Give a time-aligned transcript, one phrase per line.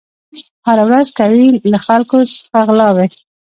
[0.67, 3.07] هره ورځ کوي له خلکو څخه غلاوي